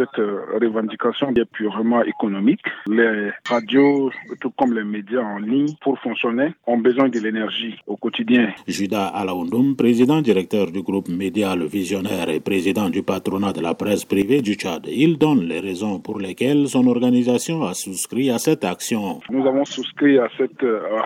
cette 0.00 0.22
revendication 0.62 1.28
est 1.36 1.44
purement 1.44 2.02
économique. 2.02 2.62
Les 2.86 3.30
radios, 3.48 4.10
tout 4.40 4.50
comme 4.50 4.72
les 4.74 4.84
médias 4.84 5.22
en 5.22 5.38
ligne, 5.38 5.74
pour 5.82 5.98
fonctionner, 5.98 6.54
ont 6.66 6.78
besoin 6.78 7.08
de 7.08 7.18
l'énergie 7.18 7.76
au 7.86 7.96
quotidien. 7.96 8.52
Judas 8.66 9.08
Alaoundoum, 9.08 9.76
président 9.76 10.22
directeur 10.22 10.70
du 10.70 10.82
groupe 10.82 11.08
Média 11.08 11.54
Le 11.54 11.66
Visionnaire 11.66 12.28
et 12.30 12.40
président 12.40 12.88
du 12.88 13.02
patronat 13.02 13.52
de 13.52 13.60
la 13.60 13.74
presse 13.74 14.04
privée 14.04 14.40
du 14.40 14.54
Tchad, 14.54 14.86
il 14.86 15.18
donne 15.18 15.42
les 15.42 15.60
raisons 15.60 16.00
pour 16.00 16.18
lesquelles 16.18 16.68
son 16.68 16.86
organisation 16.86 17.62
a 17.64 17.74
souscrit 17.74 18.30
à 18.30 18.38
cette 18.38 18.64
action. 18.64 19.20
Nous 19.28 19.46
avons 19.46 19.64
souscrit 19.64 20.18
à 20.18 20.28
cette 20.38 20.64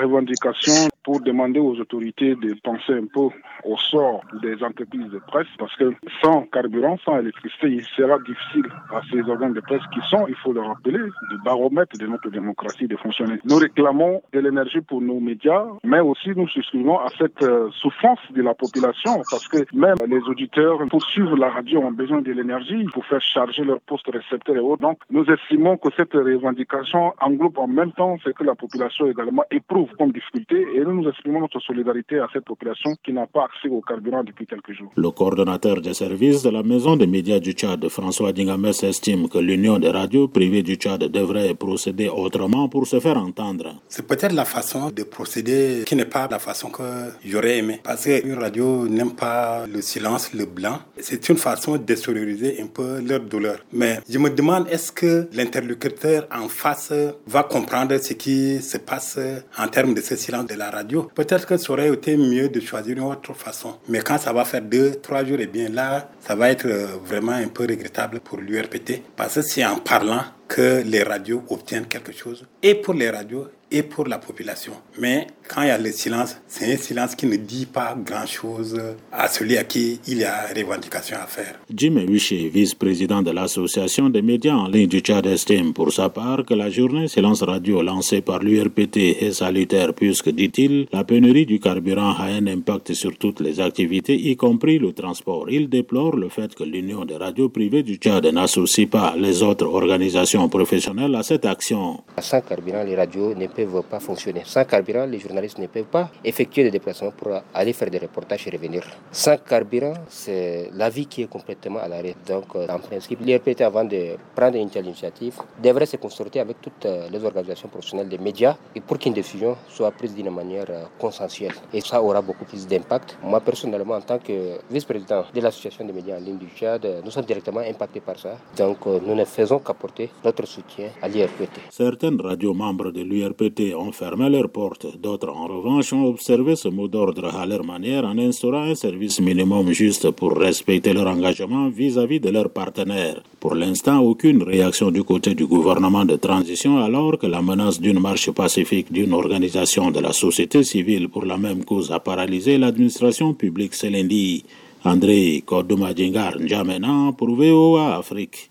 revendication 0.00 0.88
pour 1.02 1.20
demander 1.20 1.60
aux 1.60 1.78
autorités 1.80 2.34
de 2.34 2.54
penser 2.62 2.92
un 2.92 3.06
peu 3.06 3.28
au 3.64 3.76
sort 3.76 4.22
des 4.42 4.62
entreprises 4.62 5.10
de 5.10 5.20
presse 5.26 5.46
parce 5.58 5.74
que 5.76 5.92
sans 6.22 6.42
carburant, 6.52 6.98
sans 7.04 7.18
électricité, 7.18 7.68
il 7.68 7.84
sera 7.96 8.18
difficile 8.18 8.70
à 8.90 9.00
ces 9.10 9.20
organes 9.28 9.52
de 9.52 9.60
presse 9.60 9.82
qui 9.92 10.00
sont, 10.08 10.26
il 10.28 10.34
faut 10.36 10.52
le 10.52 10.60
rappeler, 10.60 10.98
le 10.98 11.44
baromètre 11.44 11.96
de 11.98 12.06
notre 12.06 12.30
démocratie 12.30 12.86
de 12.86 12.96
fonctionner. 12.96 13.38
Nous 13.44 13.56
réclamons 13.56 14.22
de 14.32 14.40
l'énergie 14.40 14.80
pour 14.80 15.00
nos 15.00 15.20
médias, 15.20 15.64
mais 15.84 16.00
aussi 16.00 16.30
nous 16.36 16.48
souscrivons 16.48 16.98
à 16.98 17.08
cette 17.18 17.42
euh, 17.42 17.68
souffrance 17.80 18.18
de 18.30 18.42
la 18.42 18.54
population 18.54 19.22
parce 19.30 19.48
que 19.48 19.58
même 19.74 19.96
les 20.06 20.20
auditeurs 20.28 20.78
pour 20.90 21.02
suivre 21.04 21.36
la 21.36 21.50
radio 21.50 21.80
ont 21.80 21.92
besoin 21.92 22.20
de 22.20 22.32
l'énergie 22.32 22.84
pour 22.92 23.04
faire 23.06 23.20
charger 23.20 23.64
leurs 23.64 23.80
postes 23.80 24.08
récepteurs 24.12 24.56
et 24.56 24.60
autres. 24.60 24.82
Donc 24.82 24.98
nous 25.10 25.24
estimons 25.24 25.76
que 25.76 25.88
cette 25.96 26.12
revendication 26.12 27.12
englobe 27.20 27.58
en 27.58 27.68
même 27.68 27.92
temps 27.92 28.16
ce 28.24 28.30
que 28.30 28.44
la 28.44 28.54
population 28.54 29.06
également 29.06 29.44
éprouve 29.50 29.90
comme 29.98 30.12
difficulté 30.12 30.66
et 30.74 30.80
nous 30.80 31.02
nous 31.02 31.08
exprimons 31.08 31.40
notre 31.40 31.60
solidarité 31.60 32.18
à 32.18 32.28
cette 32.32 32.44
population 32.44 32.94
qui 33.04 33.12
n'a 33.12 33.26
pas 33.26 33.44
accès 33.44 33.68
au 33.68 33.80
carburant 33.80 34.24
depuis 34.24 34.46
quelques 34.46 34.72
jours. 34.72 34.92
Le 34.96 35.10
coordonnateur 35.10 35.80
des 35.80 35.94
services 35.94 36.42
de 36.42 36.50
la 36.50 36.62
Maison 36.62 36.96
des 36.96 37.06
médias 37.06 37.40
du 37.40 37.52
Tchad, 37.52 37.88
François 37.88 38.32
Dingames, 38.66 38.88
estime 38.88 39.28
que 39.28 39.38
l'Union 39.38 39.78
des 39.78 39.90
radios 39.90 40.28
privées 40.28 40.62
du 40.62 40.74
Tchad 40.74 41.04
devrait 41.04 41.54
procéder 41.54 42.08
autrement 42.08 42.68
pour 42.68 42.86
se 42.86 42.98
faire 43.00 43.16
entendre. 43.16 43.80
C'est 43.88 44.06
peut-être 44.06 44.32
la 44.32 44.44
façon 44.44 44.90
de 44.90 45.02
procéder 45.04 45.84
qui 45.86 45.94
n'est 45.94 46.04
pas 46.04 46.28
la 46.30 46.38
façon 46.38 46.68
que 46.70 46.82
j'aurais 47.24 47.58
aimé. 47.58 47.80
Parce 47.82 48.04
qu'une 48.04 48.34
radio 48.34 48.88
n'aime 48.88 49.12
pas 49.12 49.66
le 49.66 49.80
silence, 49.80 50.32
le 50.34 50.46
blanc. 50.46 50.78
C'est 50.98 51.28
une 51.28 51.36
façon 51.36 51.76
d'extérioriser 51.76 52.60
un 52.60 52.66
peu 52.66 53.00
leur 53.00 53.20
douleur. 53.20 53.58
Mais 53.72 54.00
je 54.08 54.18
me 54.18 54.30
demande, 54.30 54.66
est-ce 54.70 54.92
que 54.92 55.28
l'interlocuteur 55.32 56.26
en 56.34 56.48
face 56.48 56.92
va 57.26 57.42
comprendre 57.42 57.96
ce 57.98 58.14
qui 58.14 58.60
se 58.60 58.78
passe 58.78 59.18
en 59.58 59.68
termes 59.68 59.94
de 59.94 60.00
ce 60.00 60.16
silence 60.16 60.46
de 60.46 60.54
la 60.54 60.70
radio? 60.70 61.08
Peut-être 61.14 61.46
que 61.46 61.56
ça 61.56 61.72
aurait 61.72 61.92
été 61.92 62.16
mieux 62.16 62.48
de 62.48 62.60
choisir 62.60 62.96
une 62.96 63.04
autre 63.04 63.34
façon. 63.34 63.74
Mais 63.88 64.00
quand 64.00 64.18
ça 64.18 64.32
va 64.32 64.44
faire 64.44 64.62
deux, 64.62 64.96
trois 64.96 65.24
jours, 65.24 65.38
et 65.38 65.44
eh 65.44 65.46
bien 65.46 65.68
là, 65.68 66.10
ça 66.20 66.34
va 66.34 66.50
être 66.50 66.66
vraiment 67.04 67.32
un 67.32 67.48
peu 67.48 67.64
regrettable 67.64 68.20
pour 68.20 68.38
l'URPT. 68.46 69.02
Parce 69.16 69.34
que 69.36 69.42
c'est 69.42 69.64
en 69.64 69.78
parlant 69.78 70.24
que 70.48 70.82
les 70.84 71.02
radios 71.02 71.44
obtiennent 71.50 71.86
quelque 71.86 72.12
chose. 72.12 72.46
Et 72.62 72.74
pour 72.74 72.94
les 72.94 73.10
radios 73.10 73.48
et 73.70 73.82
pour 73.82 74.06
la 74.06 74.18
population. 74.18 74.72
Mais 74.98 75.26
quand 75.48 75.62
il 75.62 75.68
y 75.68 75.70
a 75.70 75.78
le 75.78 75.90
silence, 75.90 76.36
c'est 76.46 76.72
un 76.72 76.76
silence 76.76 77.14
qui 77.14 77.26
ne 77.26 77.36
dit 77.36 77.66
pas 77.66 77.96
grand-chose 77.98 78.80
à 79.12 79.28
celui 79.28 79.56
à 79.56 79.64
qui 79.64 80.00
il 80.06 80.18
y 80.18 80.24
a 80.24 80.46
revendication 80.54 81.16
à 81.16 81.26
faire. 81.26 81.58
Jim 81.74 81.96
Wiché, 82.08 82.48
vice-président 82.48 83.22
de 83.22 83.30
l'association 83.30 84.08
des 84.08 84.22
médias 84.22 84.54
en 84.54 84.68
ligne 84.68 84.88
du 84.88 85.00
Tchad, 85.00 85.26
estime 85.26 85.72
pour 85.72 85.92
sa 85.92 86.08
part 86.08 86.44
que 86.44 86.54
la 86.54 86.70
journée 86.70 87.08
silence 87.08 87.42
radio 87.42 87.82
lancée 87.82 88.20
par 88.20 88.40
l'URPT 88.40 88.96
est 89.20 89.32
salutaire 89.32 89.94
puisque, 89.94 90.30
dit-il, 90.30 90.86
la 90.92 91.04
pénurie 91.04 91.46
du 91.46 91.58
carburant 91.60 92.14
a 92.18 92.24
un 92.24 92.46
impact 92.46 92.94
sur 92.94 93.16
toutes 93.18 93.40
les 93.40 93.60
activités, 93.60 94.14
y 94.14 94.36
compris 94.36 94.78
le 94.78 94.92
transport. 94.92 95.50
Il 95.50 95.68
déplore 95.68 96.16
le 96.16 96.28
fait 96.28 96.54
que 96.54 96.64
l'Union 96.64 97.04
des 97.04 97.16
radios 97.16 97.48
privées 97.48 97.82
du 97.82 97.96
Tchad 97.96 98.26
n'associe 98.26 98.88
pas 98.88 99.14
les 99.16 99.42
autres 99.42 99.66
organisations 99.66 100.48
professionnelles 100.48 101.14
à 101.14 101.22
cette 101.22 101.44
action. 101.46 102.02
Sans 102.20 102.40
carburant, 102.40 102.84
les 102.84 102.96
radios 102.96 103.34
ne 103.34 103.46
peuvent 103.56 103.82
pas 103.82 104.00
fonctionner. 104.00 104.42
Sans 104.44 104.64
carburant, 104.64 105.06
les 105.06 105.18
journalistes 105.18 105.58
ne 105.58 105.66
peuvent 105.66 105.84
pas 105.98 106.10
effectuer 106.24 106.62
des 106.64 106.70
déplacements 106.70 107.12
pour 107.12 107.28
aller 107.54 107.72
faire 107.72 107.90
des 107.90 107.98
reportages 107.98 108.46
et 108.46 108.50
revenir. 108.50 108.82
Sans 109.10 109.36
carburant, 109.38 109.94
c'est 110.08 110.70
la 110.74 110.88
vie 110.90 111.06
qui 111.06 111.22
est 111.22 111.30
complètement 111.36 111.80
à 111.80 111.88
l'arrêt. 111.88 112.14
Donc, 112.26 112.44
euh, 112.54 112.66
en 112.68 112.78
principe, 112.78 113.20
l'IRPT, 113.24 113.62
avant 113.62 113.84
de 113.84 114.00
prendre 114.34 114.56
une 114.56 114.68
telle 114.70 114.86
initiative, 114.86 115.36
devrait 115.62 115.86
se 115.86 115.96
consulter 115.96 116.40
avec 116.40 116.60
toutes 116.60 116.84
euh, 116.86 117.08
les 117.10 117.24
organisations 117.24 117.68
professionnelles 117.68 118.08
des 118.08 118.18
médias 118.18 118.56
et 118.74 118.80
pour 118.80 118.98
qu'une 118.98 119.14
décision 119.14 119.56
soit 119.68 119.90
prise 119.90 120.14
d'une 120.14 120.30
manière 120.30 120.66
euh, 120.70 120.84
consensuelle. 120.98 121.54
Et 121.72 121.80
ça 121.80 122.02
aura 122.02 122.20
beaucoup 122.20 122.44
plus 122.44 122.66
d'impact. 122.66 123.16
Moi, 123.22 123.40
personnellement, 123.40 123.94
en 123.94 124.00
tant 124.00 124.18
que 124.18 124.58
vice-président 124.70 125.24
de 125.34 125.40
l'association 125.40 125.84
des 125.84 125.92
médias 125.92 126.16
en 126.18 126.20
ligne 126.20 126.38
du 126.38 126.48
Tchad, 126.56 126.86
nous 127.04 127.10
sommes 127.10 127.24
directement 127.24 127.60
impactés 127.60 128.00
par 128.00 128.18
ça. 128.18 128.36
Donc, 128.56 128.84
nous 128.86 129.14
ne 129.14 129.24
faisons 129.24 129.58
qu'apporter 129.60 130.10
notre 130.24 130.46
soutien 130.46 130.88
à 131.00 131.08
l'IRPT. 131.08 131.56
Certaines 131.70 132.20
radios 132.20 132.54
membres 132.54 132.90
de 132.90 133.02
l'IRPT 133.02 133.45
ont 133.76 133.92
fermé 133.92 134.28
leurs 134.28 134.48
portes. 134.50 134.86
D'autres, 135.00 135.28
en 135.28 135.46
revanche, 135.46 135.92
ont 135.92 136.06
observé 136.06 136.56
ce 136.56 136.68
mot 136.68 136.88
d'ordre 136.88 137.34
à 137.34 137.46
leur 137.46 137.64
manière 137.64 138.04
en 138.04 138.18
instaurant 138.18 138.62
un 138.62 138.74
service 138.74 139.20
minimum 139.20 139.72
juste 139.72 140.10
pour 140.10 140.36
respecter 140.36 140.92
leur 140.92 141.06
engagement 141.06 141.68
vis-à-vis 141.68 142.20
de 142.20 142.30
leurs 142.30 142.50
partenaires. 142.50 143.22
Pour 143.40 143.54
l'instant, 143.54 144.00
aucune 144.00 144.42
réaction 144.42 144.90
du 144.90 145.02
côté 145.04 145.34
du 145.34 145.46
gouvernement 145.46 146.04
de 146.04 146.16
transition 146.16 146.78
alors 146.78 147.18
que 147.18 147.26
la 147.26 147.42
menace 147.42 147.80
d'une 147.80 148.00
marche 148.00 148.30
pacifique 148.30 148.92
d'une 148.92 149.12
organisation 149.12 149.90
de 149.90 150.00
la 150.00 150.12
société 150.12 150.62
civile 150.62 151.08
pour 151.08 151.24
la 151.24 151.36
même 151.36 151.64
cause 151.64 151.92
a 151.92 152.00
paralysé 152.00 152.58
l'administration 152.58 153.34
publique 153.34 153.74
ce 153.74 153.86
lundi. 153.86 154.44
André 154.84 155.42
Kodoumadjingar 155.44 156.38
N'Djamena 156.38 157.12
pour 157.16 157.34
VOA 157.34 157.96
Afrique. 157.96 158.50